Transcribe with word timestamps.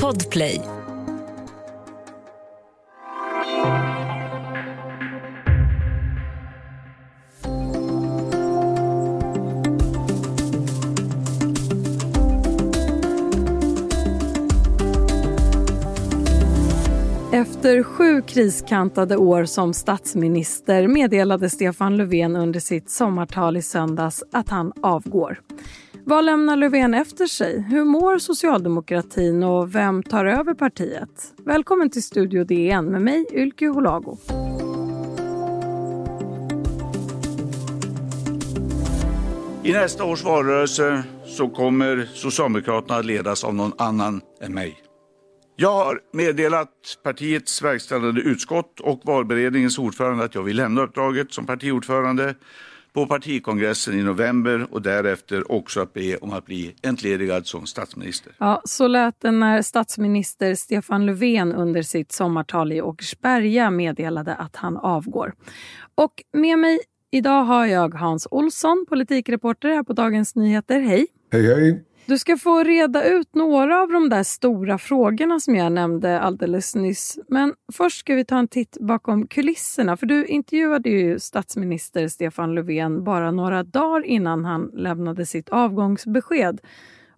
Podplay. 0.00 0.60
Efter 17.32 17.82
sju 17.82 18.22
kriskantade 18.22 19.16
år 19.16 19.44
som 19.44 19.74
statsminister 19.74 20.88
meddelade 20.88 21.50
Stefan 21.50 21.96
Löfven 21.96 22.36
under 22.36 22.60
sitt 22.60 22.90
sommartal 22.90 23.56
i 23.56 23.62
söndags 23.62 24.24
att 24.32 24.48
han 24.48 24.72
avgår. 24.82 25.40
Vad 26.04 26.24
lämnar 26.24 26.56
Löfven 26.56 26.94
efter 26.94 27.26
sig? 27.26 27.60
Hur 27.60 27.84
mår 27.84 28.18
socialdemokratin 28.18 29.42
och 29.42 29.74
vem 29.74 30.02
tar 30.02 30.24
över 30.24 30.54
partiet? 30.54 31.34
Välkommen 31.44 31.90
till 31.90 32.02
Studio 32.02 32.44
DN 32.44 32.84
med 32.84 33.02
mig, 33.02 33.26
Ylke 33.32 33.66
Holago. 33.66 34.16
I 39.64 39.72
nästa 39.72 40.04
års 40.04 40.24
valrörelse 40.24 41.02
så 41.24 41.48
kommer 41.48 42.08
Socialdemokraterna 42.14 42.98
att 42.98 43.04
ledas 43.04 43.44
av 43.44 43.54
någon 43.54 43.72
annan 43.78 44.20
än 44.40 44.54
mig. 44.54 44.82
Jag 45.56 45.72
har 45.72 46.00
meddelat 46.12 46.70
partiets 47.02 47.62
verkställande 47.62 48.20
utskott 48.20 48.80
och 48.80 49.00
valberedningens 49.04 49.78
ordförande 49.78 50.24
att 50.24 50.34
jag 50.34 50.42
vill 50.42 50.56
lämna 50.56 50.82
uppdraget 50.82 51.32
som 51.32 51.46
partiordförande 51.46 52.34
på 52.92 53.06
partikongressen 53.06 53.98
i 53.98 54.02
november 54.02 54.66
och 54.70 54.82
därefter 54.82 55.52
också 55.52 55.80
att 55.80 55.92
be 55.92 56.16
om 56.16 56.32
att 56.32 56.46
bli 56.46 56.74
entledigad 56.82 57.46
som 57.46 57.66
statsminister. 57.66 58.32
Ja, 58.38 58.62
så 58.64 58.86
lät 58.86 59.20
det 59.20 59.30
när 59.30 59.62
statsminister 59.62 60.54
Stefan 60.54 61.06
Löfven 61.06 61.52
under 61.52 61.82
sitt 61.82 62.12
sommartal 62.12 62.72
i 62.72 62.82
Åkersberga 62.82 63.70
meddelade 63.70 64.34
att 64.34 64.56
han 64.56 64.76
avgår. 64.76 65.34
Och 65.94 66.22
med 66.32 66.58
mig 66.58 66.80
idag 67.10 67.44
har 67.44 67.66
jag 67.66 67.94
Hans 67.94 68.28
Olsson, 68.30 68.86
politikreporter 68.88 69.68
här 69.68 69.82
på 69.82 69.92
Dagens 69.92 70.34
Nyheter. 70.34 70.80
Hej! 70.80 71.06
Hej, 71.32 71.54
hej! 71.54 71.84
Du 72.06 72.18
ska 72.18 72.36
få 72.36 72.62
reda 72.62 73.04
ut 73.04 73.34
några 73.34 73.82
av 73.82 73.88
de 73.88 74.08
där 74.08 74.22
stora 74.22 74.78
frågorna 74.78 75.40
som 75.40 75.54
jag 75.54 75.72
nämnde 75.72 76.20
alldeles 76.20 76.74
nyss. 76.74 77.18
Men 77.28 77.54
först 77.72 77.98
ska 77.98 78.14
vi 78.14 78.24
ta 78.24 78.38
en 78.38 78.48
titt 78.48 78.76
bakom 78.80 79.26
kulisserna. 79.26 79.96
För 79.96 80.06
du 80.06 80.26
intervjuade 80.26 80.88
ju 80.88 81.18
statsminister 81.18 82.08
Stefan 82.08 82.54
Löfven 82.54 83.04
bara 83.04 83.30
några 83.30 83.62
dagar 83.62 84.06
innan 84.06 84.44
han 84.44 84.70
lämnade 84.74 85.26
sitt 85.26 85.48
avgångsbesked. 85.48 86.60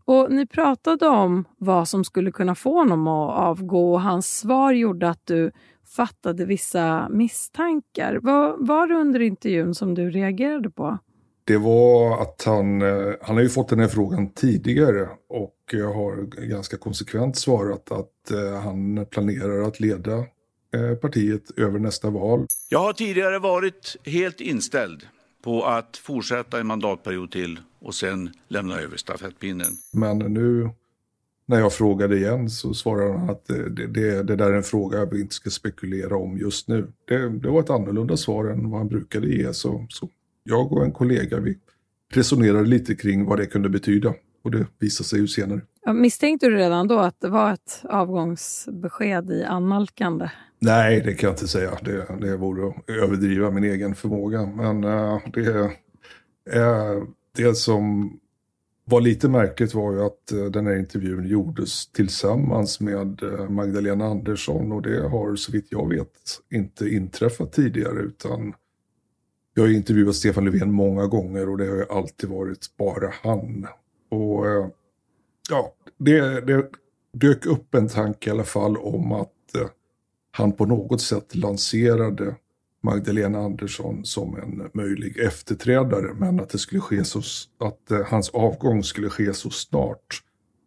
Och 0.05 0.33
ni 0.33 0.47
pratade 0.47 1.09
om 1.09 1.45
vad 1.59 1.89
som 1.89 2.05
skulle 2.05 2.33
kunna 2.33 2.55
få 2.55 2.79
honom 2.79 3.09
att 3.09 3.39
avgå 3.39 3.93
och 3.93 4.01
hans 4.01 4.39
svar 4.39 4.73
gjorde 4.73 5.11
att 5.11 5.27
du 5.27 5.51
fattade 5.97 6.45
vissa 6.45 7.09
misstankar. 7.09 8.19
Vad 8.23 8.67
var 8.67 8.87
det 8.87 8.95
under 8.95 9.21
intervjun 9.21 9.75
som 9.75 9.95
du 9.95 10.11
reagerade 10.11 10.71
på? 10.71 10.99
Det 11.47 11.59
var 11.59 12.23
att 12.23 12.43
han, 12.47 12.83
eh, 12.83 13.13
han 13.23 13.37
har 13.37 13.43
ju 13.43 13.49
fått 13.49 13.69
den 13.69 13.79
här 13.79 13.89
frågan 13.89 14.31
tidigare 14.31 15.09
och 15.29 15.75
har 15.95 16.23
ganska 16.47 16.77
konsekvent 16.77 17.37
svarat 17.37 17.93
att 17.93 18.31
eh, 18.31 18.61
han 18.61 19.07
planerar 19.11 19.69
att 19.69 19.81
leda 19.81 20.17
eh, 20.75 20.95
partiet 21.01 21.59
över 21.59 21.79
nästa 21.79 22.11
val. 22.11 22.47
Jag 22.69 22.79
har 22.79 22.93
tidigare 22.93 23.39
varit 23.39 23.97
helt 24.05 24.41
inställd 24.41 25.07
på 25.45 25.65
att 25.65 25.97
fortsätta 25.97 26.61
en 26.61 26.67
mandatperiod 26.67 27.31
till 27.31 27.61
och 27.81 27.95
sen 27.95 28.31
lämna 28.49 28.81
över 28.81 28.97
stafettpinnen. 28.97 29.73
Men 29.93 30.19
nu 30.19 30.71
när 31.47 31.59
jag 31.59 31.73
frågade 31.73 32.17
igen 32.17 32.51
så 32.51 32.75
svarade 32.75 33.19
han 33.19 33.31
att 33.31 33.47
det, 33.47 33.87
det, 33.87 34.23
det 34.23 34.37
där 34.37 34.51
är 34.51 34.57
en 34.57 34.63
fråga 34.63 35.05
vi 35.05 35.21
inte 35.21 35.35
ska 35.35 35.51
spekulera 35.51 36.17
om 36.17 36.39
just 36.39 36.69
nu. 36.69 36.93
Det, 37.05 37.29
det 37.29 37.49
var 37.49 37.61
ett 37.61 37.71
annorlunda 37.71 38.17
svar 38.17 38.45
än 38.45 38.71
vad 38.71 38.81
han 38.81 38.89
brukade 38.89 39.27
ge. 39.27 39.55
Så, 39.55 39.87
så 39.89 40.09
jag 40.45 40.73
och 40.73 40.85
en 40.85 40.93
kollega 40.93 41.41
vi 41.41 41.59
resonerade 42.13 42.69
lite 42.69 42.95
kring 42.95 43.25
vad 43.25 43.39
det 43.39 43.47
kunde 43.47 43.69
betyda. 43.69 44.15
Och 44.45 44.51
det 44.51 44.67
visade 44.79 45.09
sig 45.09 45.21
ju 45.21 45.29
senare. 45.29 45.61
Ja, 45.85 45.93
misstänkte 45.93 46.47
du 46.47 46.57
redan 46.57 46.89
då 46.89 46.99
att 46.99 47.21
det 47.21 47.29
var 47.29 47.53
ett 47.53 47.81
avgångsbesked 47.85 49.31
i 49.31 49.45
annalkande? 49.45 50.31
Nej, 50.59 51.01
det 51.05 51.15
kan 51.15 51.27
jag 51.27 51.35
inte 51.35 51.49
säga. 51.49 51.79
Det, 51.83 52.07
det 52.21 52.37
vore 52.37 52.69
att 52.69 52.91
överdriva 52.91 53.51
min 53.51 53.65
egen 53.65 53.95
förmåga. 53.95 54.47
Men 54.47 54.85
uh, 54.85 55.19
det, 55.33 55.51
uh, 55.51 57.05
det 57.37 57.55
som 57.55 58.13
var 58.85 59.01
lite 59.01 59.29
märkligt 59.29 59.75
var 59.75 59.93
ju 59.93 60.03
att 60.03 60.33
uh, 60.35 60.45
den 60.45 60.67
här 60.67 60.77
intervjun 60.77 61.27
gjordes 61.27 61.87
tillsammans 61.93 62.81
med 62.81 63.23
Magdalena 63.49 64.05
Andersson 64.05 64.73
och 64.73 64.83
det 64.83 65.09
har 65.09 65.37
så 65.37 65.53
vitt 65.53 65.67
jag 65.71 65.89
vet 65.89 66.41
inte 66.51 66.89
inträffat 66.89 67.53
tidigare 67.53 68.01
utan 68.01 68.55
jag 69.55 69.63
har 69.63 69.71
intervjuat 69.71 70.17
Stefan 70.17 70.45
Löfven 70.45 70.73
många 70.73 71.07
gånger 71.07 71.49
och 71.49 71.59
det 71.59 71.67
har 71.67 71.77
ju 71.77 71.87
alltid 71.91 72.31
varit 72.31 72.77
bara 72.77 73.13
han. 73.23 73.67
Och 74.11 74.49
eh, 74.49 74.67
ja, 75.51 75.75
det, 75.99 76.41
det 76.41 76.71
dök 77.13 77.47
upp 77.47 77.75
en 77.75 77.89
tanke 77.89 78.31
i 78.31 78.33
alla 78.33 78.45
fall 78.45 78.77
om 78.77 79.13
att 79.13 79.55
eh, 79.55 79.67
han 80.31 80.53
på 80.53 80.67
något 80.67 81.01
sätt 81.01 81.35
lanserade 81.35 82.35
Magdalena 82.83 83.39
Andersson 83.39 84.05
som 84.05 84.37
en 84.37 84.71
möjlig 84.75 85.19
efterträdare. 85.19 86.15
Men 86.15 86.41
att 86.41 86.49
det 86.49 86.59
skulle 86.59 86.81
ske 86.81 87.05
så, 87.05 87.23
att 87.61 87.91
eh, 87.91 88.01
hans 88.07 88.31
avgång 88.31 88.83
skulle 88.83 89.11
ske 89.11 89.35
så 89.35 89.51
snart 89.51 90.23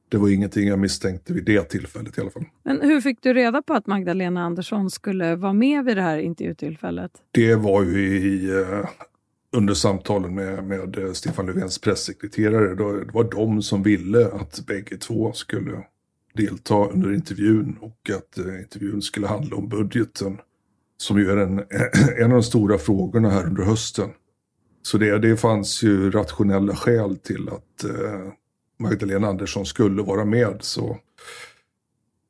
det 0.10 0.18
var 0.18 0.30
ingenting 0.30 0.68
jag 0.68 0.80
misstänkte 0.80 1.34
vid 1.34 1.46
det 1.46 1.64
tillfället 1.64 2.18
i 2.18 2.22
alla 2.22 2.30
fall. 2.30 2.46
Men 2.64 2.82
hur 2.82 3.02
fick 3.02 3.22
du 3.22 3.34
reda 3.34 3.62
på 3.62 3.74
att 3.74 3.88
Magdalena 3.88 4.44
Andersson 4.44 4.90
skulle 4.90 5.36
vara 5.36 5.54
med 5.54 5.86
vid 5.86 5.98
det 5.98 6.02
här 6.02 6.18
intervjutillfället? 6.18 7.12
Det 7.32 7.56
var 7.56 7.84
ju 7.84 8.18
i, 8.18 8.52
uh, 8.52 8.86
under 9.56 9.74
samtalen 9.74 10.36
med, 10.36 10.64
med 10.64 10.98
uh, 10.98 11.12
Stefan 11.12 11.46
Löfvens 11.46 11.82
pressekreterare. 11.82 12.76
Det 12.76 13.12
var 13.14 13.32
de 13.32 13.62
som 13.62 13.84
ville 13.84 14.28
att 14.28 14.66
bägge 14.68 14.98
två 14.98 15.32
skulle 15.34 15.84
delta 16.34 16.88
under 16.88 17.14
intervjun 17.14 17.78
och 17.82 18.10
att 18.10 18.46
uh, 18.46 18.60
intervjun 18.60 19.02
skulle 19.02 19.28
handla 19.28 19.56
om 19.58 19.70
budgeten. 19.70 20.38
Som 20.98 21.20
ju 21.20 21.32
är 21.32 21.38
en, 21.38 21.60
en 22.18 22.32
av 22.32 22.38
de 22.38 22.44
stora 22.44 22.78
frågorna 22.78 23.30
här 23.30 23.46
under 23.46 23.64
hösten. 23.64 24.10
Så 24.82 24.98
det, 24.98 25.20
det 25.20 25.38
fanns 25.38 25.84
ju 25.84 26.12
rationella 26.12 26.76
skäl 26.76 27.18
till 27.18 27.50
att 27.50 27.86
Magdalena 28.78 29.28
Andersson 29.28 29.66
skulle 29.66 30.02
vara 30.02 30.26
med. 30.26 30.58
Så 30.60 30.98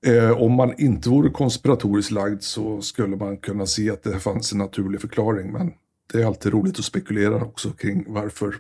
eh, 0.06 0.42
om 0.42 0.52
man 0.52 0.74
inte 0.80 1.10
vore 1.10 1.30
konspiratoriskt 1.30 2.12
lagd 2.12 2.42
så 2.42 2.82
skulle 2.82 3.16
man 3.16 3.38
kunna 3.38 3.66
se 3.66 3.90
att 3.92 4.04
det 4.04 4.20
fanns 4.20 4.52
en 4.52 4.58
naturlig 4.58 5.02
förklaring. 5.02 5.52
Men 5.52 5.74
det 6.14 6.22
är 6.22 6.26
alltid 6.26 6.54
roligt 6.54 6.80
att 6.80 6.86
spekulera 6.86 7.36
också 7.36 7.72
kring 7.72 8.06
varför 8.08 8.56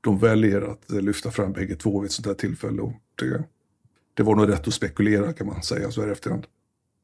de 0.00 0.18
väljer 0.18 0.62
att 0.62 0.92
eh, 0.92 1.00
lyfta 1.00 1.30
fram 1.30 1.52
bägge 1.52 1.74
två 1.74 2.00
vid 2.00 2.06
ett 2.06 2.12
sånt 2.12 2.26
här 2.26 2.34
tillfälle. 2.34 2.82
Och 2.82 2.92
det, 3.18 3.44
det 4.14 4.22
var 4.22 4.34
nog 4.36 4.48
rätt 4.48 4.68
att 4.68 4.74
spekulera 4.74 5.32
kan 5.32 5.46
man 5.46 5.62
säga 5.62 5.90
så 5.90 6.02
här 6.02 6.08
efterhand. 6.08 6.46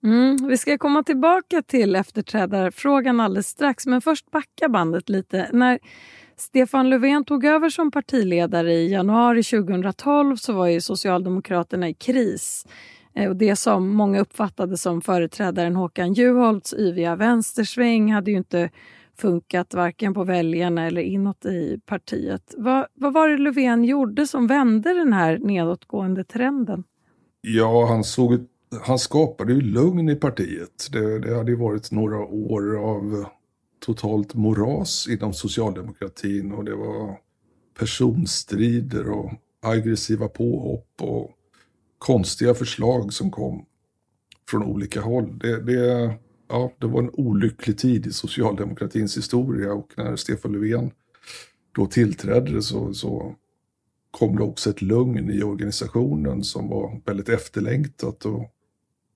Mm, 0.04 0.36
vi 0.48 0.56
ska 0.56 0.78
komma 0.78 1.02
tillbaka 1.02 1.62
till 1.62 1.96
efterträdarfrågan 1.96 3.20
alldeles 3.20 3.48
strax, 3.48 3.86
men 3.86 4.00
först 4.00 4.30
backa 4.30 4.68
bandet 4.68 5.08
lite. 5.08 5.48
När 5.52 5.78
Stefan 6.38 6.90
Löfven 6.90 7.24
tog 7.24 7.44
över 7.44 7.68
som 7.68 7.90
partiledare 7.90 8.72
i 8.72 8.90
januari 8.92 9.42
2012 9.42 10.36
så 10.36 10.52
var 10.52 10.66
ju 10.66 10.80
Socialdemokraterna 10.80 11.88
i 11.88 11.94
kris. 11.94 12.66
Eh, 13.14 13.28
och 13.28 13.36
det 13.36 13.56
som 13.56 13.88
många 13.88 14.20
uppfattade 14.20 14.76
som 14.76 15.00
företrädaren 15.00 15.76
Håkan 15.76 16.12
Juholts 16.12 16.74
yviga 16.74 17.16
vänstersväng 17.16 18.12
hade 18.12 18.30
ju 18.30 18.36
inte 18.36 18.70
funkat 19.18 19.74
varken 19.74 20.14
på 20.14 20.24
väljarna 20.24 20.86
eller 20.86 21.00
inåt 21.00 21.46
i 21.46 21.80
partiet. 21.86 22.54
Vad, 22.56 22.86
vad 22.94 23.12
var 23.12 23.28
det 23.28 23.38
Löfven 23.38 23.84
gjorde 23.84 24.26
som 24.26 24.46
vände 24.46 24.94
den 24.94 25.12
här 25.12 25.38
nedåtgående 25.38 26.24
trenden? 26.24 26.84
Ja, 27.40 27.86
han, 27.86 28.04
såg, 28.04 28.46
han 28.82 28.98
skapade 28.98 29.52
ju 29.52 29.60
lugn 29.60 30.08
i 30.08 30.16
partiet. 30.16 30.88
Det, 30.92 31.18
det 31.18 31.36
hade 31.36 31.50
ju 31.50 31.56
varit 31.56 31.92
några 31.92 32.18
år 32.18 32.76
av 32.78 33.26
totalt 33.80 34.34
moras 34.34 35.08
inom 35.08 35.32
socialdemokratin 35.32 36.52
och 36.52 36.64
det 36.64 36.74
var 36.74 37.18
personstrider 37.78 39.10
och 39.10 39.32
aggressiva 39.62 40.28
påhopp 40.28 40.92
och 41.00 41.30
konstiga 41.98 42.54
förslag 42.54 43.12
som 43.12 43.30
kom 43.30 43.64
från 44.50 44.62
olika 44.62 45.00
håll. 45.00 45.38
Det, 45.38 45.62
det, 45.62 46.14
ja, 46.48 46.72
det 46.78 46.86
var 46.86 47.02
en 47.02 47.10
olycklig 47.12 47.78
tid 47.78 48.06
i 48.06 48.12
socialdemokratins 48.12 49.16
historia 49.16 49.72
och 49.72 49.92
när 49.96 50.16
Stefan 50.16 50.52
Löfven 50.52 50.90
då 51.72 51.86
tillträdde 51.86 52.62
så, 52.62 52.94
så 52.94 53.34
kom 54.10 54.36
det 54.36 54.42
också 54.42 54.70
ett 54.70 54.82
lugn 54.82 55.30
i 55.30 55.42
organisationen 55.42 56.44
som 56.44 56.68
var 56.68 57.00
väldigt 57.06 57.28
efterlängtat 57.28 58.24
och 58.24 58.55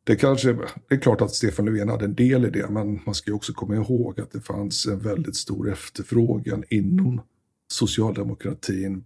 det, 0.04 0.16
kanske, 0.16 0.52
det 0.88 0.94
är 0.94 0.98
klart 0.98 1.20
att 1.20 1.34
Stefan 1.34 1.64
Löfven 1.64 1.88
hade 1.88 2.04
en 2.04 2.14
del 2.14 2.44
i 2.44 2.50
det, 2.50 2.70
men 2.70 3.00
man 3.06 3.14
ska 3.14 3.30
ju 3.30 3.34
också 3.34 3.52
komma 3.52 3.74
ihåg 3.74 4.20
att 4.20 4.32
det 4.32 4.40
fanns 4.40 4.86
en 4.86 4.98
väldigt 4.98 5.36
stor 5.36 5.72
efterfrågan 5.72 6.64
inom 6.68 7.20
socialdemokratin 7.68 9.04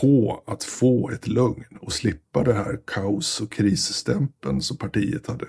på 0.00 0.42
att 0.46 0.64
få 0.64 1.10
ett 1.10 1.28
lugn 1.28 1.78
och 1.80 1.92
slippa 1.92 2.44
det 2.44 2.52
här 2.52 2.80
kaos 2.84 3.40
och 3.40 3.52
krisstämpeln 3.52 4.62
som 4.62 4.76
partiet 4.76 5.26
hade 5.26 5.46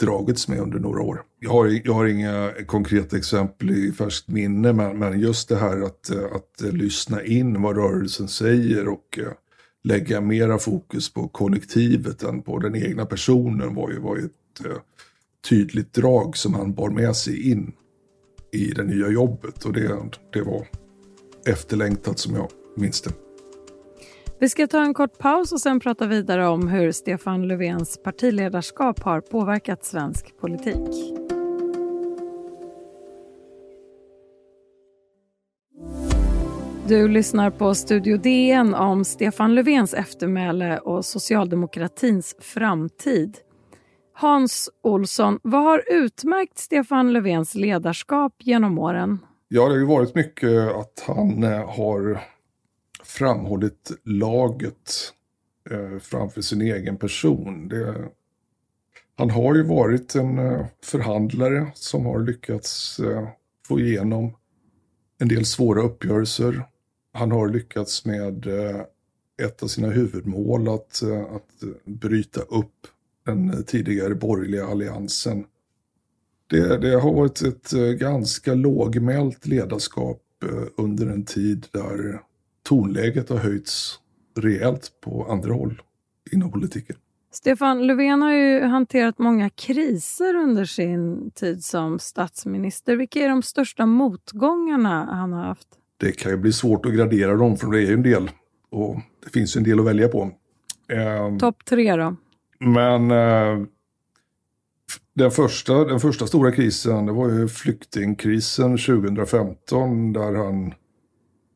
dragits 0.00 0.48
med 0.48 0.60
under 0.60 0.78
några 0.78 1.02
år. 1.02 1.22
Jag 1.38 1.50
har, 1.50 1.80
jag 1.84 1.92
har 1.92 2.06
inga 2.06 2.52
konkreta 2.66 3.16
exempel 3.16 3.70
i 3.70 3.92
färskt 3.92 4.28
minne, 4.28 4.72
men, 4.72 4.98
men 4.98 5.20
just 5.20 5.48
det 5.48 5.56
här 5.56 5.82
att, 5.82 6.10
att 6.10 6.60
lyssna 6.60 7.24
in 7.24 7.62
vad 7.62 7.76
rörelsen 7.76 8.28
säger 8.28 8.88
och 8.88 9.18
eh, 9.18 9.32
lägga 9.84 10.20
mera 10.20 10.58
fokus 10.58 11.12
på 11.12 11.28
kollektivet 11.28 12.22
än 12.22 12.42
på 12.42 12.58
den 12.58 12.76
egna 12.76 13.06
personen 13.06 13.74
var 13.74 13.90
ju, 13.90 13.98
var 13.98 14.16
ju 14.16 14.24
ett 14.24 14.66
eh, 14.66 14.76
tydligt 15.48 15.92
drag 15.92 16.36
som 16.36 16.54
han 16.54 16.74
bar 16.74 16.90
med 16.90 17.16
sig 17.16 17.50
in 17.50 17.72
i 18.52 18.66
det 18.66 18.84
nya 18.84 19.08
jobbet 19.08 19.64
och 19.64 19.72
det, 19.72 20.00
det 20.32 20.42
var 20.42 20.66
efterlängtat 21.46 22.18
som 22.18 22.34
jag 22.34 22.48
minns 22.76 23.00
det. 23.00 23.10
Vi 24.40 24.48
ska 24.48 24.66
ta 24.66 24.84
en 24.84 24.94
kort 24.94 25.18
paus 25.18 25.52
och 25.52 25.60
sen 25.60 25.80
prata 25.80 26.06
vidare 26.06 26.48
om 26.48 26.68
hur 26.68 26.92
Stefan 26.92 27.48
Löfvens 27.48 28.02
partiledarskap 28.04 29.00
har 29.00 29.20
påverkat 29.20 29.84
svensk 29.84 30.40
politik. 30.40 31.21
Du 36.88 37.08
lyssnar 37.08 37.50
på 37.50 37.74
Studio 37.74 38.16
DN 38.16 38.74
om 38.74 39.04
Stefan 39.04 39.54
Löfvens 39.54 39.94
eftermäle 39.94 40.78
och 40.78 41.04
socialdemokratins 41.04 42.36
framtid. 42.38 43.38
Hans 44.14 44.70
Olsson, 44.82 45.38
vad 45.42 45.62
har 45.62 45.82
utmärkt 45.90 46.58
Stefan 46.58 47.12
Löfvens 47.12 47.54
ledarskap 47.54 48.34
genom 48.38 48.78
åren? 48.78 49.18
Ja, 49.48 49.62
det 49.62 49.70
har 49.70 49.78
ju 49.78 49.86
varit 49.86 50.14
mycket 50.14 50.76
att 50.76 51.04
han 51.06 51.44
eh, 51.44 51.70
har 51.70 52.20
framhållit 53.04 53.90
laget 54.04 55.12
eh, 55.70 55.98
framför 56.00 56.40
sin 56.40 56.62
egen 56.62 56.96
person. 56.96 57.68
Det, 57.68 57.94
han 59.16 59.30
har 59.30 59.54
ju 59.54 59.62
varit 59.62 60.14
en 60.14 60.38
eh, 60.38 60.66
förhandlare 60.84 61.70
som 61.74 62.06
har 62.06 62.18
lyckats 62.18 63.00
få 63.68 63.80
igenom 63.80 64.36
en 65.18 65.28
del 65.28 65.44
svåra 65.44 65.82
uppgörelser. 65.82 66.64
Han 67.12 67.30
har 67.30 67.48
lyckats 67.48 68.04
med 68.04 68.46
eh, 68.46 68.80
ett 69.42 69.62
av 69.62 69.66
sina 69.66 69.88
huvudmål 69.88 70.68
att, 70.68 71.02
eh, 71.02 71.20
att 71.20 71.84
bryta 71.84 72.40
upp 72.40 72.86
den 73.26 73.64
tidigare 73.64 74.14
borgerliga 74.14 74.66
alliansen. 74.66 75.44
Det, 76.46 76.78
det 76.78 77.00
har 77.00 77.12
varit 77.12 77.42
ett 77.42 77.72
eh, 77.72 77.80
ganska 77.80 78.54
lågmält 78.54 79.46
ledarskap 79.46 80.18
under 80.76 81.06
en 81.06 81.24
tid 81.24 81.66
där 81.70 82.20
tonläget 82.62 83.28
har 83.28 83.36
höjts 83.36 83.98
rejält 84.36 84.92
på 85.00 85.26
andra 85.30 85.54
håll 85.54 85.82
inom 86.32 86.52
politiken. 86.52 86.96
Stefan 87.30 87.86
Löfven 87.86 88.22
har 88.22 88.32
ju 88.32 88.60
hanterat 88.60 89.18
många 89.18 89.50
kriser 89.50 90.34
under 90.34 90.64
sin 90.64 91.30
tid 91.30 91.64
som 91.64 91.98
statsminister. 91.98 92.96
Vilka 92.96 93.20
är 93.20 93.28
de 93.28 93.42
största 93.42 93.86
motgångarna 93.86 95.04
han 95.04 95.32
har 95.32 95.44
haft? 95.44 95.68
Det 96.02 96.12
kan 96.12 96.32
ju 96.32 96.36
bli 96.36 96.52
svårt 96.52 96.86
att 96.86 96.94
gradera 96.94 97.36
dem, 97.36 97.56
för 97.56 97.66
det 97.66 97.78
är 97.78 97.86
ju 97.86 97.94
en 97.94 98.02
del. 98.02 98.30
Och 98.70 98.96
det 99.24 99.30
finns 99.30 99.56
ju 99.56 99.58
en 99.58 99.64
del 99.64 99.80
att 99.80 99.86
välja 99.86 100.08
på. 100.08 100.30
Eh, 100.88 101.36
Topp 101.38 101.64
tre 101.64 101.96
då? 101.96 102.16
Men 102.58 103.10
eh, 103.10 103.66
den, 105.14 105.30
första, 105.30 105.84
den 105.84 106.00
första 106.00 106.26
stora 106.26 106.52
krisen, 106.52 107.06
det 107.06 107.12
var 107.12 107.28
ju 107.28 107.48
flyktingkrisen 107.48 108.78
2015, 108.78 110.12
där 110.12 110.34
han 110.34 110.74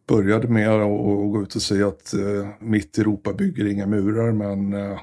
började 0.08 0.48
med 0.48 0.70
att 0.70 1.32
gå 1.32 1.42
ut 1.42 1.54
och 1.54 1.62
säga 1.62 1.88
att 1.88 2.14
eh, 2.14 2.48
mitt 2.60 2.98
Europa 2.98 3.32
bygger 3.32 3.66
inga 3.66 3.86
murar, 3.86 4.32
men 4.32 4.72
eh, 4.72 4.98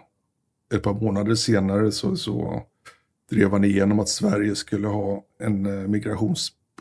ett 0.76 0.84
par 0.84 0.94
månader 0.94 1.36
senare 1.36 1.92
så, 1.92 2.16
så 2.16 2.64
drev 3.32 3.52
han 3.52 3.64
igenom 3.64 4.00
att 4.00 4.10
Sverige 4.10 4.56
skulle 4.56 4.88
ha 4.88 5.24
en 5.40 5.66
eh, 5.66 5.88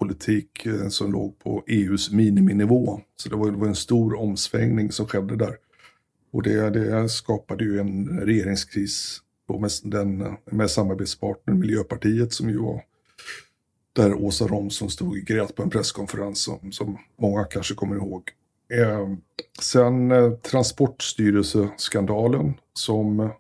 migrationspolitik 0.02 0.66
eh, 0.66 0.88
som 0.88 1.12
låg 1.12 1.38
på 1.38 1.64
EUs 1.66 2.10
miniminivå. 2.10 3.00
Så 3.16 3.28
det 3.28 3.37
var, 3.37 3.50
det 3.50 3.56
var 3.56 3.66
en 3.66 3.75
stor 3.75 4.14
omsvängning 4.14 4.93
som 4.93 5.06
skedde 5.06 5.37
där. 5.37 5.56
Och 6.32 6.43
det, 6.43 6.70
det 6.70 7.08
skapade 7.08 7.64
ju 7.64 7.81
en 7.81 8.20
regeringskris 8.20 9.19
med, 9.60 9.70
den, 9.82 10.37
med 10.50 10.70
samarbetspartnern 10.70 11.58
Miljöpartiet 11.58 12.32
som 12.32 12.50
ju 12.50 12.58
var 12.58 12.82
där 13.94 14.14
Åsa 14.14 14.46
Romson 14.46 14.90
stod 14.90 15.08
och 15.08 15.16
grät 15.16 15.54
på 15.54 15.62
en 15.62 15.70
presskonferens 15.70 16.43
som, 16.43 16.72
som 16.72 16.99
många 17.19 17.44
kanske 17.44 17.75
kommer 17.75 17.96
ihåg. 17.96 18.22
Eh, 18.72 19.08
sen 19.60 20.10
eh, 20.10 20.32
Transportstyrelseskandalen 20.32 22.54
som 22.75 23.31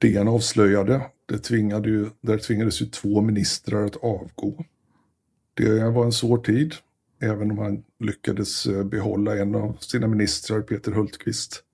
DN 0.00 0.28
avslöjade. 0.28 1.00
Det 1.26 1.38
tvingade 1.38 1.88
ju, 1.88 2.10
där 2.20 2.38
tvingades 2.38 2.82
ju 2.82 2.86
två 2.86 3.20
ministrar 3.20 3.84
att 3.84 3.96
avgå. 3.96 4.64
Det 5.54 5.90
var 5.90 6.04
en 6.04 6.12
svår 6.12 6.38
tid, 6.38 6.74
även 7.20 7.50
om 7.50 7.58
han 7.58 7.84
lyckades 7.98 8.66
eh, 8.66 8.84
behålla 8.84 9.36
en 9.36 9.54
av 9.54 9.76
sina 9.80 10.06
ministrar, 10.06 10.60
Peter 10.60 10.92
Hultqvist. 10.92 11.64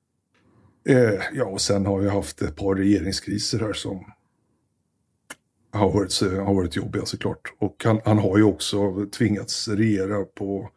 Eh, 0.88 1.20
ja, 1.34 1.44
och 1.44 1.60
sen 1.60 1.86
har 1.86 1.98
vi 1.98 2.08
haft 2.08 2.42
ett 2.42 2.56
par 2.56 2.74
regeringskriser 2.74 3.58
här 3.58 3.72
som 3.72 4.04
har 5.72 5.92
varit, 5.92 6.20
har 6.20 6.54
varit 6.54 6.76
jobbiga 6.76 7.04
såklart. 7.04 7.54
Och 7.58 7.82
han, 7.84 8.00
han 8.04 8.18
har 8.18 8.38
ju 8.38 8.44
också 8.44 9.06
tvingats 9.06 9.68
regera 9.68 10.24
på 10.24 10.70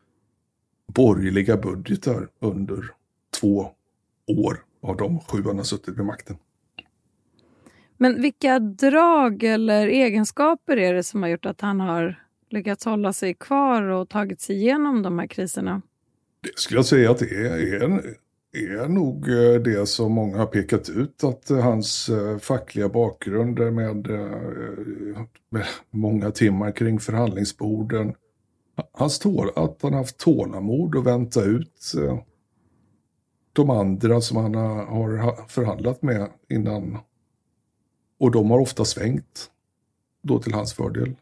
borgerliga 0.87 1.57
budgetar 1.57 2.27
under 2.39 2.85
två 3.39 3.71
år 4.27 4.63
av 4.81 4.97
de 4.97 5.19
sju 5.19 5.43
han 5.45 5.57
har 5.57 5.63
suttit 5.63 5.97
vid 5.97 6.05
makten. 6.05 6.37
Men 7.97 8.21
vilka 8.21 8.59
drag 8.59 9.43
eller 9.43 9.87
egenskaper 9.87 10.77
är 10.77 10.93
det 10.93 11.03
som 11.03 11.23
har 11.23 11.29
gjort 11.29 11.45
att 11.45 11.61
han 11.61 11.79
har 11.79 12.23
lyckats 12.53 12.85
hålla 12.85 13.13
sig 13.13 13.33
kvar 13.33 13.81
och 13.81 14.09
tagit 14.09 14.41
sig 14.41 14.55
igenom 14.55 15.03
de 15.03 15.19
här 15.19 15.27
kriserna? 15.27 15.81
Det 16.41 16.59
skulle 16.59 16.77
jag 16.77 16.85
säga 16.85 17.11
att 17.11 17.17
det 17.17 17.35
är, 17.35 17.83
är 17.83 18.15
är 18.51 18.87
nog 18.87 19.29
eh, 19.29 19.61
det 19.61 19.85
som 19.85 20.11
många 20.11 20.37
har 20.37 20.45
pekat 20.45 20.89
ut, 20.89 21.23
att 21.23 21.49
eh, 21.49 21.59
hans 21.59 22.09
eh, 22.09 22.37
fackliga 22.37 22.89
bakgrund 22.89 23.59
med, 23.59 24.07
med 25.49 25.65
många 25.91 26.31
timmar 26.31 26.71
kring 26.71 26.99
förhandlingsborden, 26.99 28.13
hans 28.91 29.19
tål, 29.19 29.49
att 29.55 29.81
han 29.81 29.93
haft 29.93 30.17
tålamod 30.17 30.95
och 30.95 31.07
vänta 31.07 31.43
ut 31.43 31.93
de 33.53 33.69
andra 33.69 34.21
som 34.21 34.37
han 34.37 34.55
har 34.55 35.47
förhandlat 35.47 36.01
med 36.01 36.29
innan. 36.49 36.97
Och 38.19 38.31
de 38.31 38.51
har 38.51 38.59
ofta 38.59 38.85
svängt, 38.85 39.51
då 40.21 40.39
till 40.39 40.53
hans 40.53 40.73
fördel. 40.73 41.15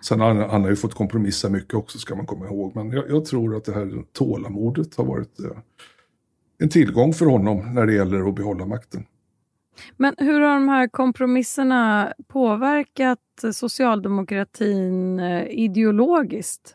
Sen 0.00 0.20
han, 0.20 0.36
han 0.36 0.62
har 0.62 0.70
ju 0.70 0.76
fått 0.76 0.94
kompromissa 0.94 1.48
mycket 1.48 1.74
också, 1.74 1.98
ska 1.98 2.14
man 2.14 2.26
komma 2.26 2.46
ihåg. 2.46 2.76
Men 2.76 2.90
jag, 2.90 3.10
jag 3.10 3.24
tror 3.24 3.56
att 3.56 3.64
det 3.64 3.72
här 3.72 4.04
tålamodet 4.12 4.96
har 4.96 5.04
varit 5.04 5.40
en 6.58 6.68
tillgång 6.68 7.14
för 7.14 7.26
honom 7.26 7.74
när 7.74 7.86
det 7.86 7.92
gäller 7.92 8.28
att 8.28 8.34
behålla 8.34 8.66
makten. 8.66 9.06
Men 9.96 10.14
hur 10.18 10.40
har 10.40 10.54
de 10.54 10.68
här 10.68 10.88
kompromisserna 10.88 12.12
påverkat 12.28 13.18
socialdemokratin 13.52 15.20
eh, 15.20 15.46
ideologiskt? 15.50 16.74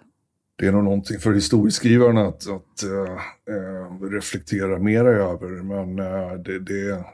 Det 0.55 0.67
är 0.67 0.71
nog 0.71 0.83
någonting 0.83 1.19
för 1.19 1.33
historieskrivarna 1.33 2.21
att, 2.21 2.49
att 2.49 2.83
äh, 2.83 4.05
reflektera 4.11 4.79
mera 4.79 5.09
över. 5.09 5.49
Men 5.49 5.99
äh, 5.99 6.33
det, 6.33 6.59
det, 6.59 7.05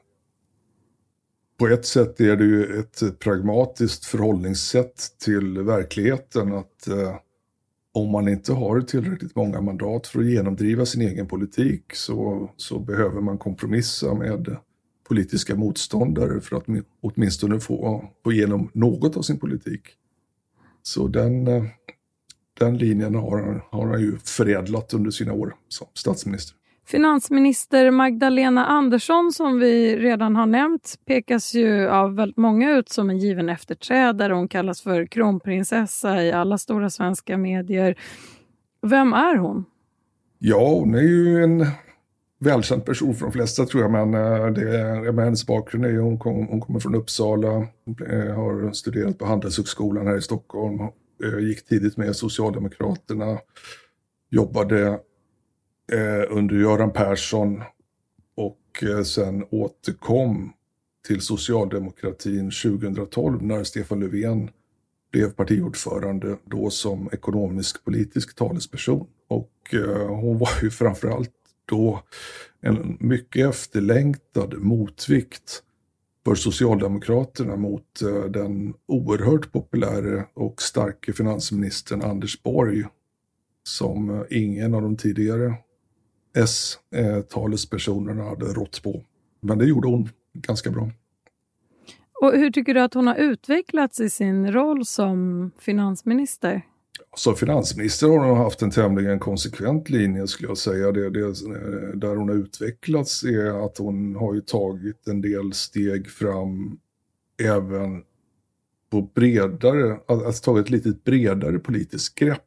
på 1.60 1.68
ett 1.68 1.86
sätt 1.86 2.22
är 2.22 2.36
det 2.36 2.44
ju 2.44 2.80
ett 2.80 3.20
pragmatiskt 3.20 4.06
förhållningssätt 4.06 5.08
till 5.20 5.60
verkligheten. 5.60 6.54
att 6.54 6.88
eh, 6.88 7.16
om 7.94 8.12
man 8.12 8.28
inte 8.28 8.54
har 8.54 8.82
tillräckligt 8.82 9.36
många 9.36 9.62
mandat 9.62 10.08
för 10.08 10.20
att 10.20 10.26
genomdriva 10.26 10.86
sin 10.86 11.02
egen 11.02 11.28
politik 11.28 11.84
så, 11.94 12.50
så 12.58 12.80
behöver 12.80 13.22
man 13.22 13.38
kompromissa 13.38 14.14
med 14.14 14.58
politiska 15.08 15.56
motståndare 15.56 16.42
för 16.42 16.56
att 16.56 16.66
åtminstone 17.02 17.60
få, 17.60 18.10
få 18.24 18.32
igenom 18.32 18.72
något 18.74 19.18
av 19.18 19.22
sin 19.22 19.40
politik. 19.40 19.82
Så 20.84 21.08
den, 21.08 21.48
eh, 21.48 21.64
den 22.60 22.78
linjen 22.78 23.16
har, 23.16 23.66
har 23.72 23.88
han 23.88 24.02
ju 24.02 24.18
förädlat 24.18 24.94
under 24.94 25.12
sina 25.12 25.34
år 25.34 25.56
som 25.68 25.88
statsminister. 25.94 26.56
Finansminister 26.90 27.92
Magdalena 27.92 28.66
Andersson, 28.66 29.32
som 29.32 29.60
vi 29.60 29.96
redan 29.98 30.36
har 30.36 30.46
nämnt, 30.46 31.00
pekas 31.06 31.54
ju 31.54 31.90
av 31.90 32.16
väldigt 32.16 32.38
många 32.38 32.78
ut 32.78 32.90
som 32.90 33.10
en 33.10 33.18
given 33.18 33.50
efterträdare. 33.50 34.34
Hon 34.34 34.48
kallas 34.48 34.82
för 34.82 35.06
kronprinsessa 35.06 36.24
i 36.24 36.32
alla 36.32 36.58
stora 36.58 36.90
svenska 36.90 37.38
medier. 37.38 37.96
Vem 38.82 39.14
är 39.14 39.36
hon? 39.36 39.66
Ja, 40.40 40.70
hon 40.70 40.96
är 40.96 41.02
ju 41.02 41.44
en 41.44 41.66
välkänd 42.40 42.86
person 42.86 43.16
för 43.16 43.26
de 43.26 43.32
flesta 43.32 43.66
tror 43.66 43.84
jag, 43.84 43.92
men 43.92 44.14
eh, 44.14 44.48
det, 44.48 45.12
med 45.12 45.26
hennes 45.26 45.48
bakgrund 45.48 45.86
är 45.86 45.90
ju 45.90 46.00
hon, 46.00 46.18
kom, 46.20 46.48
hon 46.48 46.62
kommer 46.62 46.80
från 46.80 46.96
Uppsala, 46.96 47.56
eh, 48.08 48.36
har 48.36 48.72
studerat 48.72 49.18
på 49.18 49.26
Handelshögskolan 49.26 50.08
här 50.08 50.18
i 50.18 50.22
Stockholm, 50.22 50.80
eh, 51.24 51.40
gick 51.40 51.66
tidigt 51.66 51.98
med 51.98 52.16
Socialdemokraterna, 52.16 53.38
jobbade 54.30 55.00
eh, 55.92 56.38
under 56.38 56.56
Göran 56.56 56.94
Persson 56.94 57.64
och 58.36 58.84
eh, 58.84 59.04
sen 59.04 59.46
återkom 59.50 60.54
till 61.08 61.22
socialdemokratin 61.22 62.52
2012 62.52 63.44
när 63.44 63.64
Stefan 63.64 64.00
Löfven 64.00 64.50
blev 65.12 65.32
partiordförande 65.32 66.38
då 66.46 66.70
som 66.70 67.10
ekonomisk 67.12 67.86
politisk 67.86 68.36
talesperson. 68.36 69.08
Och 69.28 69.74
eh, 69.74 70.08
hon 70.08 70.38
var 70.38 70.50
ju 70.62 70.70
framförallt 70.70 71.32
då 71.66 72.04
en 72.62 72.98
mycket 73.00 73.50
efterlängtad 73.50 74.54
motvikt 74.58 75.64
för 76.26 76.36
Socialdemokraterna 76.36 77.56
mot 77.56 78.02
eh, 78.02 78.24
den 78.24 78.74
oerhört 78.86 79.52
populäre 79.52 80.26
och 80.34 80.62
starke 80.62 81.14
finansministern 81.14 82.02
Anders 82.02 82.44
Borg 82.44 82.84
som 83.64 84.10
eh, 84.10 84.22
ingen 84.30 84.74
av 84.74 84.82
de 84.82 84.98
tidigare 84.98 85.54
S-talespersonerna 86.34 88.24
hade 88.24 88.46
rått 88.46 88.84
på. 88.84 89.04
Men 89.42 89.58
det 89.58 89.66
gjorde 89.66 89.88
hon 89.88 90.10
ganska 90.34 90.70
bra. 90.72 90.92
Och 92.22 92.32
hur 92.32 92.52
tycker 92.52 92.74
du 92.74 92.82
att 92.82 92.94
hon 92.94 93.08
har 93.08 93.16
utvecklats 93.16 94.00
i 94.00 94.10
sin 94.10 94.52
roll 94.52 94.86
som 94.86 95.52
finansminister? 95.60 96.62
Som 97.16 97.36
finansminister 97.36 98.08
har 98.08 98.30
hon 98.30 98.38
haft 98.38 98.62
en 98.62 98.72
tämligen 98.72 99.20
konsekvent 99.20 99.90
linje 99.90 100.28
skulle 100.28 100.50
jag 100.50 100.58
säga. 100.58 100.92
Det, 100.92 101.10
det, 101.10 101.22
där 101.96 102.16
hon 102.16 102.30
har 102.30 102.36
utvecklats 102.36 103.24
är 103.24 103.66
att 103.66 103.78
hon 103.78 104.16
har 104.16 104.40
tagit 104.40 105.08
en 105.08 105.22
del 105.22 105.54
steg 105.54 106.10
fram 106.10 106.80
även 107.44 108.04
på 108.90 109.02
bredare, 109.02 110.00
alltså 110.08 110.44
tagit 110.44 110.66
ett 110.66 110.70
lite 110.70 110.90
bredare 111.04 111.60
politiskt 111.60 112.16
grepp 112.16 112.46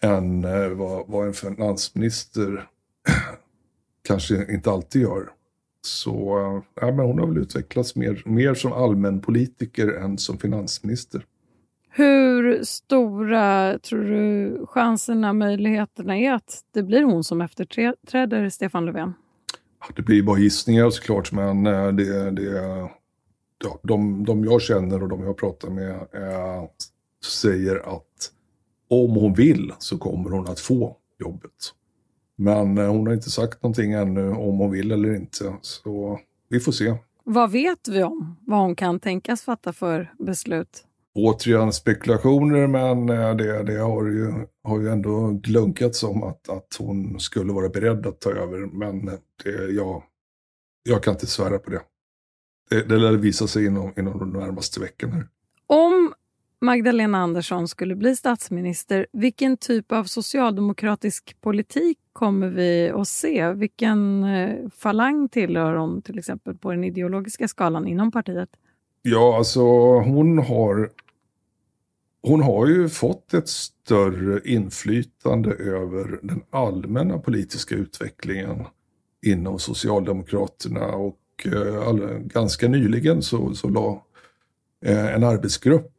än 0.00 0.44
eh, 0.44 0.68
vad, 0.68 1.08
vad 1.08 1.26
en 1.26 1.34
finansminister 1.34 2.68
kanske 4.08 4.52
inte 4.52 4.70
alltid 4.70 5.02
gör. 5.02 5.30
Så 5.82 6.62
ja, 6.80 6.86
men 6.86 7.06
hon 7.06 7.18
har 7.18 7.26
väl 7.26 7.38
utvecklats 7.38 7.96
mer, 7.96 8.22
mer 8.24 8.54
som 8.54 8.72
allmänpolitiker 8.72 9.88
än 9.88 10.18
som 10.18 10.38
finansminister. 10.38 11.24
Hur 11.90 12.64
stora 12.64 13.78
tror 13.78 14.04
du 14.04 14.66
chanserna, 14.66 15.32
möjligheterna 15.32 16.18
är 16.18 16.32
att 16.32 16.64
det 16.72 16.82
blir 16.82 17.02
hon 17.02 17.24
som 17.24 17.40
efterträder 17.40 18.48
Stefan 18.48 18.86
Löfven? 18.86 19.14
Det 19.96 20.02
blir 20.02 20.22
bara 20.22 20.38
gissningar 20.38 20.90
såklart, 20.90 21.32
men 21.32 21.66
eh, 21.66 21.88
det, 21.88 22.30
det, 22.30 22.42
ja, 23.64 23.80
de, 23.82 24.24
de 24.24 24.44
jag 24.44 24.62
känner 24.62 25.02
och 25.02 25.08
de 25.08 25.22
jag 25.22 25.36
pratar 25.36 25.70
med 25.70 25.94
äh, 25.94 26.64
säger 27.24 27.76
att 27.96 28.32
om 28.88 29.10
hon 29.10 29.34
vill 29.34 29.72
så 29.78 29.98
kommer 29.98 30.30
hon 30.30 30.48
att 30.48 30.60
få 30.60 30.96
jobbet. 31.20 31.72
Men 32.36 32.78
eh, 32.78 32.88
hon 32.88 33.06
har 33.06 33.14
inte 33.14 33.30
sagt 33.30 33.62
någonting 33.62 33.92
ännu 33.92 34.30
om 34.30 34.58
hon 34.58 34.70
vill 34.70 34.92
eller 34.92 35.14
inte, 35.14 35.54
så 35.60 36.20
vi 36.48 36.60
får 36.60 36.72
se. 36.72 36.94
Vad 37.24 37.50
vet 37.50 37.88
vi 37.88 38.02
om 38.02 38.36
vad 38.46 38.58
hon 38.58 38.76
kan 38.76 39.00
tänkas 39.00 39.42
fatta 39.42 39.72
för 39.72 40.14
beslut? 40.18 40.84
Återigen 41.14 41.72
spekulationer, 41.72 42.66
men 42.66 43.08
eh, 43.08 43.36
det, 43.36 43.62
det 43.62 43.78
har, 43.78 44.06
ju, 44.06 44.32
har 44.62 44.80
ju 44.80 44.88
ändå 44.88 45.30
glunkats 45.30 46.02
om 46.02 46.22
att, 46.22 46.48
att 46.48 46.76
hon 46.78 47.20
skulle 47.20 47.52
vara 47.52 47.68
beredd 47.68 48.06
att 48.06 48.20
ta 48.20 48.30
över. 48.30 48.66
Men 48.66 49.06
det, 49.44 49.72
jag, 49.72 50.02
jag 50.82 51.02
kan 51.02 51.14
inte 51.14 51.26
svära 51.26 51.58
på 51.58 51.70
det. 51.70 51.80
Det, 52.70 52.82
det 52.82 52.96
lär 52.96 53.12
visa 53.12 53.46
sig 53.46 53.66
inom, 53.66 53.92
inom 53.96 54.18
de 54.18 54.30
närmaste 54.30 54.80
veckorna. 54.80 55.24
Om 56.66 56.68
Magdalena 56.68 57.18
Andersson 57.18 57.68
skulle 57.68 57.96
bli 57.96 58.16
statsminister, 58.16 59.06
vilken 59.12 59.56
typ 59.56 59.92
av 59.92 60.04
socialdemokratisk 60.04 61.36
politik 61.40 61.98
kommer 62.12 62.48
vi 62.48 62.90
att 62.90 63.08
se? 63.08 63.52
Vilken 63.52 64.24
eh, 64.24 64.68
falang 64.76 65.28
tillhör 65.28 65.74
hon 65.74 66.02
till 66.02 66.18
exempel 66.18 66.56
på 66.56 66.70
den 66.70 66.84
ideologiska 66.84 67.48
skalan 67.48 67.86
inom 67.86 68.10
partiet? 68.10 68.48
Ja, 69.02 69.36
alltså 69.36 69.60
hon 69.98 70.38
har 70.38 70.90
hon 72.22 72.42
har 72.42 72.66
ju 72.66 72.88
fått 72.88 73.34
ett 73.34 73.48
större 73.48 74.40
inflytande 74.44 75.50
över 75.50 76.18
den 76.22 76.42
allmänna 76.50 77.18
politiska 77.18 77.74
utvecklingen 77.74 78.64
inom 79.26 79.58
Socialdemokraterna 79.58 80.86
och 80.86 81.20
eh, 81.44 81.88
all, 81.88 82.00
ganska 82.18 82.68
nyligen 82.68 83.22
så, 83.22 83.54
så 83.54 83.68
la 83.68 84.02
eh, 84.84 85.14
en 85.14 85.24
arbetsgrupp 85.24 85.92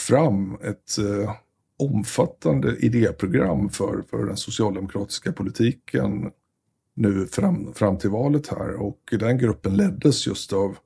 fram 0.00 0.54
ett 0.54 0.98
eh, 0.98 1.34
omfattande 1.78 2.76
idéprogram 2.76 3.70
för, 3.70 4.02
för 4.10 4.26
den 4.26 4.36
socialdemokratiska 4.36 5.32
politiken 5.32 6.30
nu 6.94 7.26
fram, 7.26 7.74
fram 7.74 7.98
till 7.98 8.10
valet 8.10 8.48
här. 8.48 8.74
Och 8.74 8.98
den 9.10 9.38
gruppen 9.38 9.76
leddes 9.76 10.26
just 10.26 10.52
av 10.52 10.76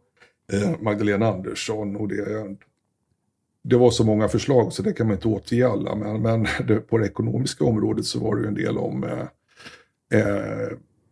eh, 0.52 0.80
Magdalena 0.80 1.26
Andersson. 1.26 1.96
Och 1.96 2.08
det, 2.08 2.56
det 3.64 3.76
var 3.76 3.90
så 3.90 4.04
många 4.04 4.28
förslag 4.28 4.72
så 4.72 4.82
det 4.82 4.92
kan 4.92 5.06
man 5.06 5.16
inte 5.16 5.28
återge 5.28 5.68
alla. 5.68 5.94
Men, 5.94 6.22
men 6.22 6.46
det, 6.66 6.80
på 6.80 6.98
det 6.98 7.06
ekonomiska 7.06 7.64
området 7.64 8.04
så 8.04 8.20
var 8.20 8.36
det 8.36 8.42
ju 8.42 8.48
en 8.48 8.54
del 8.54 8.78
om 8.78 9.04
eh, 9.04 9.26
eh, 10.20 10.68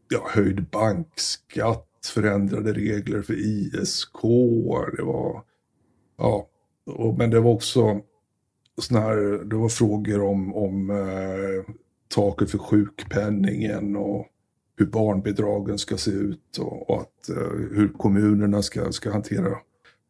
ja, 0.08 0.28
höjd 0.30 0.64
bankskatt, 0.64 2.10
förändrade 2.14 2.72
regler 2.72 3.22
för 3.22 3.34
ISK. 3.34 4.22
Det 4.96 5.02
var, 5.02 5.42
ja, 6.18 6.48
och, 6.86 7.18
men 7.18 7.30
det 7.30 7.40
var 7.40 7.52
också 7.52 8.00
såna 8.78 9.00
här, 9.00 9.44
det 9.44 9.56
var 9.56 9.68
frågor 9.68 10.22
om, 10.22 10.54
om 10.54 10.90
eh, 10.90 11.74
taket 12.08 12.50
för 12.50 12.58
sjukpenningen 12.58 13.96
och 13.96 14.26
hur 14.76 14.86
barnbidragen 14.86 15.78
ska 15.78 15.96
se 15.96 16.10
ut 16.10 16.58
och, 16.58 16.90
och 16.90 17.00
att, 17.00 17.28
eh, 17.28 17.76
hur 17.76 17.92
kommunerna 17.98 18.62
ska, 18.62 18.92
ska 18.92 19.12
hantera 19.12 19.56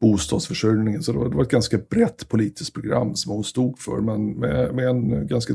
bostadsförsörjningen. 0.00 1.02
Så 1.02 1.12
det 1.12 1.18
var, 1.18 1.28
det 1.28 1.36
var 1.36 1.42
ett 1.42 1.50
ganska 1.50 1.78
brett 1.78 2.28
politiskt 2.28 2.74
program 2.74 3.14
som 3.14 3.32
hon 3.32 3.44
stod 3.44 3.78
för, 3.78 4.00
men 4.00 4.32
med, 4.32 4.74
med 4.74 4.88
en 4.88 5.26
ganska 5.26 5.54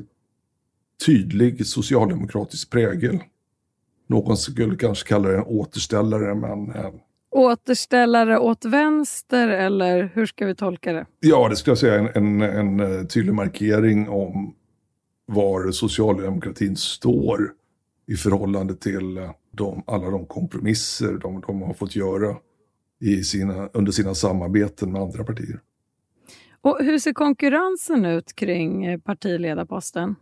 tydlig 1.05 1.67
socialdemokratisk 1.67 2.69
prägel. 2.69 3.19
Någon 4.07 4.37
skulle 4.37 4.75
kanske 4.75 5.07
kalla 5.07 5.29
det 5.29 5.37
en 5.37 5.43
återställare, 5.43 6.35
men 6.35 6.71
Återställare 7.31 8.39
åt 8.39 8.65
vänster 8.65 9.47
eller 9.47 10.11
hur 10.13 10.25
ska 10.25 10.45
vi 10.45 10.55
tolka 10.55 10.93
det? 10.93 11.05
Ja, 11.19 11.50
det 11.50 11.55
skulle 11.55 11.71
jag 11.71 11.77
säga 11.77 12.09
en, 12.15 12.41
en, 12.41 12.79
en 12.79 13.07
tydlig 13.07 13.33
markering 13.33 14.09
om 14.09 14.55
var 15.25 15.71
socialdemokratin 15.71 16.75
står 16.75 17.53
i 18.07 18.15
förhållande 18.15 18.75
till 18.75 19.29
de, 19.51 19.83
alla 19.88 20.09
de 20.09 20.25
kompromisser 20.25 21.13
de, 21.21 21.41
de 21.47 21.61
har 21.61 21.73
fått 21.73 21.95
göra 21.95 22.35
i 23.01 23.23
sina, 23.23 23.69
under 23.73 23.91
sina 23.91 24.15
samarbeten 24.15 24.91
med 24.91 25.01
andra 25.01 25.23
partier. 25.23 25.59
Och 26.61 26.77
hur 26.79 27.00
ser 27.00 27.13
konkurrensen 27.13 28.05
ut 28.05 28.35
kring 28.35 29.00
partiledarposten? 29.01 30.15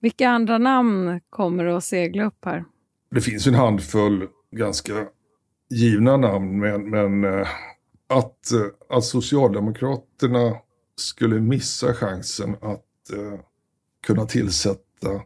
Vilka 0.00 0.28
andra 0.28 0.58
namn 0.58 1.20
kommer 1.30 1.64
att 1.64 1.84
segla 1.84 2.24
upp 2.24 2.44
här? 2.44 2.64
Det 3.10 3.20
finns 3.20 3.46
en 3.46 3.54
handfull 3.54 4.26
ganska 4.50 4.92
givna 5.70 6.16
namn, 6.16 6.58
men, 6.58 6.90
men 6.90 7.24
eh, 7.24 7.48
att, 8.08 8.52
eh, 8.52 8.96
att 8.96 9.04
Socialdemokraterna 9.04 10.56
skulle 10.96 11.40
missa 11.40 11.94
chansen 11.94 12.56
att 12.60 13.10
eh, 13.12 13.40
kunna 14.06 14.26
tillsätta 14.26 15.22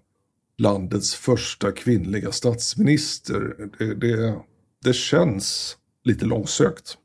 landets 0.59 1.15
första 1.15 1.73
kvinnliga 1.73 2.33
statsminister, 2.33 3.71
det, 3.79 3.95
det, 3.95 4.41
det 4.85 4.93
känns 4.93 5.77
lite 6.05 6.25
långsökt. 6.25 6.99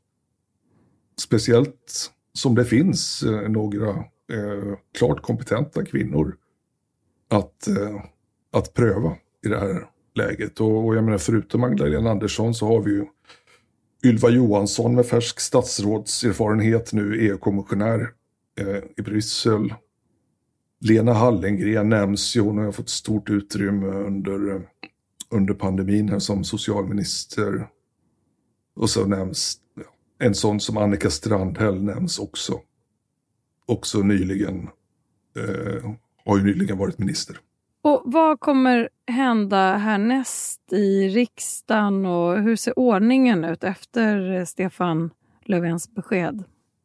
Speciellt 1.18 2.10
som 2.32 2.54
det 2.54 2.64
finns 2.64 3.22
eh, 3.22 3.48
några 3.48 3.88
eh, 4.32 4.78
klart 4.98 5.22
kompetenta 5.22 5.84
kvinnor 5.84 6.36
att, 7.30 7.68
eh, 7.68 8.04
att 8.52 8.74
pröva 8.74 9.16
i 9.44 9.48
det 9.48 9.60
här 9.60 9.86
läget. 10.16 10.60
Och, 10.60 10.86
och 10.86 10.96
jag 10.96 11.04
menar, 11.04 11.18
förutom 11.18 11.60
Magdalena 11.60 12.10
Andersson 12.10 12.54
så 12.54 12.66
har 12.66 12.82
vi 12.82 12.90
ju 12.90 13.04
Ylva 14.04 14.30
Johansson 14.30 14.94
med 14.94 15.06
färsk 15.06 15.40
statsrådserfarenhet 15.40 16.92
nu, 16.92 17.26
EU-kommissionär 17.26 18.10
eh, 18.60 18.82
i 18.96 19.02
Bryssel. 19.02 19.74
Lena 20.80 21.12
Hallengren 21.12 21.88
nämns 21.88 22.36
ju, 22.36 22.40
hon 22.40 22.58
har 22.58 22.72
fått 22.72 22.88
stort 22.88 23.30
utrymme 23.30 23.86
under, 23.86 24.54
eh, 24.54 24.60
under 25.30 25.54
pandemin 25.54 26.08
här 26.08 26.18
som 26.18 26.44
socialminister. 26.44 27.68
Och 28.76 28.90
så 28.90 29.06
nämns 29.06 29.58
en 30.18 30.34
sån 30.34 30.60
som 30.60 30.76
Annika 30.76 31.10
Strandhäll 31.10 31.82
nämns 31.82 32.18
också. 32.18 32.60
Också 33.66 33.98
nyligen, 33.98 34.68
eh, 35.36 35.90
har 36.24 36.38
ju 36.38 36.44
nyligen 36.44 36.78
varit 36.78 36.98
minister. 36.98 37.38
Och 37.86 38.02
Vad 38.04 38.40
kommer 38.40 38.88
hända 39.06 39.76
härnäst 39.76 40.72
i 40.72 41.08
riksdagen 41.08 42.06
och 42.06 42.42
hur 42.42 42.56
ser 42.56 42.78
ordningen 42.78 43.44
ut 43.44 43.64
efter 43.64 44.44
Stefan 44.44 45.10
Löfvens 45.44 45.94
besked? 45.94 46.44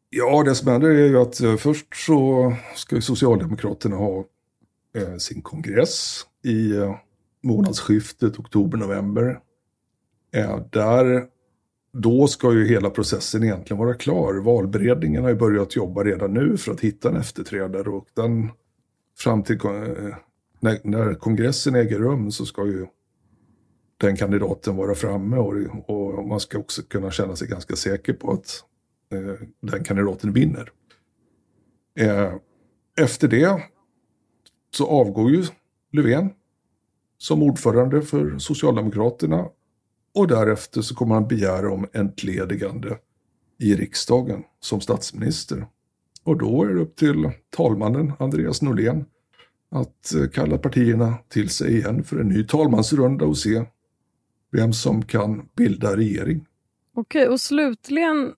Ja, 0.09 0.43
det 0.43 0.55
som 0.55 0.67
händer 0.67 0.89
är 0.89 1.07
ju 1.07 1.17
att 1.17 1.41
eh, 1.41 1.55
först 1.55 1.95
så 2.05 2.53
ska 2.75 3.01
Socialdemokraterna 3.01 3.95
ha 3.95 4.25
eh, 4.95 5.17
sin 5.17 5.41
kongress 5.41 6.25
i, 6.43 6.77
eh, 6.77 6.95
månadsskiftet 7.43 8.39
oktober-november. 8.39 9.39
Där, 10.71 11.25
då 11.93 12.27
ska 12.27 12.53
ju 12.53 12.67
hela 12.67 12.89
processen 12.89 13.43
egentligen 13.43 13.77
vara 13.77 13.93
klar. 13.93 14.33
Valberedningen 14.33 15.23
har 15.23 15.29
ju 15.29 15.35
börjat 15.35 15.75
jobba 15.75 16.03
redan 16.03 16.33
nu 16.33 16.57
för 16.57 16.71
att 16.71 16.81
hitta 16.81 17.09
en 17.09 17.15
efterträdare 17.15 17.89
och 17.89 18.07
den 18.13 18.49
fram 19.17 19.43
till 19.43 19.59
när, 20.61 20.79
när 20.83 21.13
kongressen 21.13 21.75
äger 21.75 21.99
rum 21.99 22.31
så 22.31 22.45
ska 22.45 22.65
ju 22.65 22.87
den 23.97 24.15
kandidaten 24.15 24.75
vara 24.75 24.95
framme 24.95 25.37
och, 25.37 25.89
och 25.89 26.27
man 26.27 26.39
ska 26.39 26.57
också 26.57 26.81
kunna 26.81 27.11
känna 27.11 27.35
sig 27.35 27.47
ganska 27.47 27.75
säker 27.75 28.13
på 28.13 28.31
att 28.31 28.63
eh, 29.11 29.47
den 29.61 29.83
kandidaten 29.83 30.33
vinner. 30.33 30.71
Eh, 31.99 32.33
efter 32.97 33.27
det 33.27 33.63
så 34.73 34.87
avgår 34.87 35.31
ju 35.31 35.45
Löfven 35.91 36.29
som 37.17 37.43
ordförande 37.43 38.01
för 38.01 38.37
Socialdemokraterna 38.37 39.49
och 40.15 40.27
därefter 40.27 40.81
så 40.81 40.95
kommer 40.95 41.15
han 41.15 41.27
begära 41.27 41.71
om 41.71 41.87
entledigande 41.93 42.97
i 43.59 43.75
riksdagen 43.75 44.43
som 44.59 44.81
statsminister. 44.81 45.65
Och 46.23 46.37
då 46.37 46.63
är 46.63 46.67
det 46.67 46.81
upp 46.81 46.95
till 46.95 47.31
talmannen 47.49 48.13
Andreas 48.19 48.61
Norlén 48.61 49.05
att 49.71 50.13
eh, 50.13 50.29
kalla 50.33 50.57
partierna 50.57 51.13
till 51.29 51.49
sig 51.49 51.77
igen 51.77 52.03
för 52.03 52.19
en 52.19 52.27
ny 52.27 52.43
talmansrunda 52.43 53.25
och 53.25 53.37
se 53.37 53.63
vem 54.51 54.73
som 54.73 55.01
kan 55.01 55.49
bilda 55.55 55.97
regering. 55.97 56.45
Okej, 56.95 57.27
och 57.27 57.41
slutligen 57.41 58.33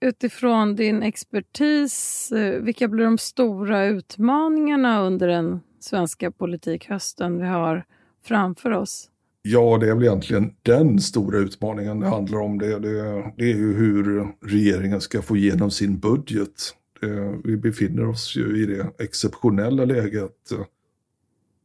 utifrån 0.00 0.76
din 0.76 1.02
expertis, 1.02 2.32
eh, 2.32 2.62
vilka 2.62 2.88
blir 2.88 3.04
de 3.04 3.18
stora 3.18 3.84
utmaningarna 3.84 5.02
under 5.02 5.28
den 5.28 5.60
svenska 5.80 6.30
politikhösten 6.30 7.38
vi 7.38 7.46
har 7.46 7.84
framför 8.24 8.70
oss? 8.70 9.08
Ja, 9.42 9.78
det 9.80 9.88
är 9.88 9.94
väl 9.94 10.04
egentligen 10.04 10.54
den 10.62 10.98
stora 10.98 11.38
utmaningen 11.38 12.00
det 12.00 12.06
handlar 12.06 12.38
om. 12.38 12.58
Det, 12.58 12.78
det, 12.78 13.32
det 13.36 13.44
är 13.44 13.56
ju 13.56 13.74
hur 13.74 14.26
regeringen 14.46 15.00
ska 15.00 15.22
få 15.22 15.36
igenom 15.36 15.70
sin 15.70 15.98
budget. 15.98 16.74
Eh, 17.02 17.34
vi 17.44 17.56
befinner 17.56 18.08
oss 18.08 18.36
ju 18.36 18.62
i 18.62 18.66
det 18.66 18.90
exceptionella 18.98 19.84
läget. 19.84 20.52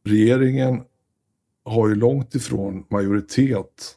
Regeringen 0.04 0.82
har 1.64 1.88
ju 1.88 1.94
långt 1.94 2.34
ifrån 2.34 2.84
majoritet 2.90 3.96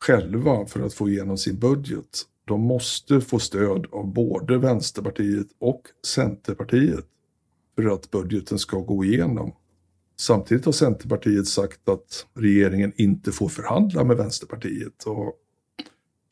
själva 0.00 0.66
för 0.66 0.80
att 0.80 0.94
få 0.94 1.08
igenom 1.08 1.38
sin 1.38 1.58
budget. 1.58 2.22
De 2.44 2.60
måste 2.60 3.20
få 3.20 3.38
stöd 3.38 3.86
av 3.92 4.12
både 4.12 4.58
Vänsterpartiet 4.58 5.46
och 5.58 5.82
Centerpartiet 6.06 7.04
för 7.76 7.94
att 7.94 8.10
budgeten 8.10 8.58
ska 8.58 8.78
gå 8.78 9.04
igenom. 9.04 9.52
Samtidigt 10.16 10.64
har 10.64 10.72
Centerpartiet 10.72 11.48
sagt 11.48 11.88
att 11.88 12.26
regeringen 12.34 12.92
inte 12.96 13.32
får 13.32 13.48
förhandla 13.48 14.04
med 14.04 14.16
Vänsterpartiet. 14.16 15.04
Och 15.06 15.34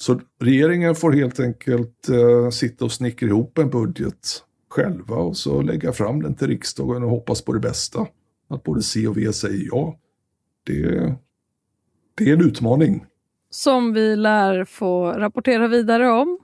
så 0.03 0.21
regeringen 0.41 0.95
får 0.95 1.13
helt 1.13 1.41
enkelt 1.41 2.09
eh, 2.09 2.51
sitta 2.51 2.85
och 2.85 2.93
snickra 2.93 3.29
ihop 3.29 3.59
en 3.59 3.71
budget 3.71 4.45
själva 4.71 5.17
och 5.17 5.37
så 5.37 5.63
lägga 5.63 5.93
fram 5.93 6.23
den 6.23 6.35
till 6.35 6.47
riksdagen 6.47 7.03
och 7.03 7.11
hoppas 7.11 7.43
på 7.43 7.53
det 7.53 7.61
bästa. 7.61 8.07
Att 8.49 8.63
både 8.63 8.83
C 8.83 9.09
och 9.09 9.17
V 9.17 9.33
säger 9.33 9.67
ja. 9.67 9.99
Det, 10.67 11.15
det 12.15 12.31
är 12.31 12.33
en 12.33 12.41
utmaning. 12.41 13.07
Som 13.51 13.93
vi 13.93 14.17
lär 14.17 14.65
få 14.65 15.13
rapportera 15.13 15.69
vidare 15.69 16.11
om 16.11 16.39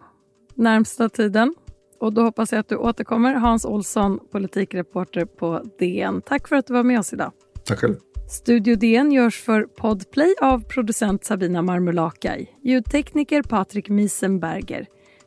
närmsta 0.54 1.08
tiden. 1.08 1.54
Och 2.00 2.12
då 2.12 2.22
hoppas 2.22 2.52
jag 2.52 2.58
att 2.58 2.68
du 2.68 2.76
återkommer. 2.76 3.34
Hans 3.34 3.64
Olsson, 3.64 4.18
politikreporter 4.32 5.24
på 5.24 5.62
DN. 5.78 6.22
Tack 6.26 6.48
för 6.48 6.56
att 6.56 6.66
du 6.66 6.72
var 6.72 6.82
med 6.82 6.98
oss 6.98 7.12
idag. 7.12 7.32
Tack 7.68 7.78
själv. 7.78 7.96
Studio 8.28 8.76
DN 8.76 9.12
görs 9.12 9.40
för 9.40 9.62
Podplay 9.62 10.34
av 10.40 10.64
producent 10.64 11.24
Sabina 11.24 11.62
Marmulakai. 11.62 12.48
Ljudtekniker 12.62 13.42
Patrik 13.42 13.88
Miesenberger. 13.88 14.86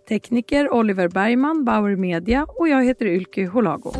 Tekniker 0.09 0.73
Oliver 0.73 1.07
Bergman, 1.07 1.65
Bauer 1.65 1.95
Media 1.95 2.45
och 2.49 2.69
jag 2.69 2.85
heter 2.85 3.05
Ylke 3.05 3.45
Holago. 3.45 3.91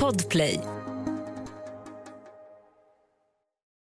Podplay 0.00 0.69